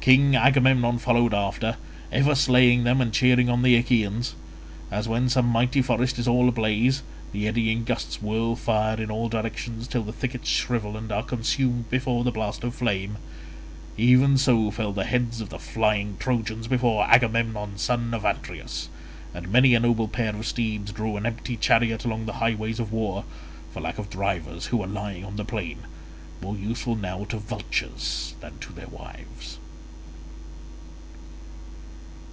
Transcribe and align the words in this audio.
King 0.00 0.34
Agamemnon 0.36 0.96
followed 0.96 1.34
after, 1.34 1.76
ever 2.10 2.34
slaying 2.34 2.84
them 2.84 3.02
and 3.02 3.12
cheering 3.12 3.50
on 3.50 3.60
the 3.60 3.76
Achaeans. 3.76 4.34
As 4.90 5.06
when 5.06 5.28
some 5.28 5.44
mighty 5.44 5.82
forest 5.82 6.18
is 6.18 6.26
all 6.26 6.48
ablaze—the 6.48 7.46
eddying 7.46 7.84
gusts 7.84 8.22
whirl 8.22 8.56
fire 8.56 8.98
in 8.98 9.10
all 9.10 9.28
directions 9.28 9.86
till 9.86 10.02
the 10.02 10.14
thickets 10.14 10.48
shrivel 10.48 10.96
and 10.96 11.12
are 11.12 11.22
consumed 11.22 11.90
before 11.90 12.24
the 12.24 12.30
blast 12.30 12.64
of 12.64 12.72
the 12.72 12.78
flame—even 12.78 14.38
so 14.38 14.70
fell 14.70 14.94
the 14.94 15.04
heads 15.04 15.42
of 15.42 15.50
the 15.50 15.58
flying 15.58 16.16
Trojans 16.18 16.68
before 16.68 17.04
Agamemnon 17.04 17.76
son 17.76 18.14
of 18.14 18.24
Atreus, 18.24 18.88
and 19.34 19.52
many 19.52 19.74
a 19.74 19.80
noble 19.80 20.08
pair 20.08 20.34
of 20.34 20.46
steeds 20.46 20.90
drew 20.90 21.18
an 21.18 21.26
empty 21.26 21.54
chariot 21.58 22.06
along 22.06 22.24
the 22.24 22.32
highways 22.40 22.80
of 22.80 22.92
war, 22.92 23.24
for 23.74 23.80
lack 23.82 23.98
of 23.98 24.08
drivers 24.08 24.68
who 24.68 24.78
were 24.78 24.86
lying 24.86 25.22
on 25.22 25.36
the 25.36 25.44
plain, 25.44 25.80
more 26.40 26.56
useful 26.56 26.96
now 26.96 27.24
to 27.24 27.36
vultures 27.36 28.32
than 28.40 28.56
to 28.60 28.72
their 28.72 28.88
wives. 28.88 29.58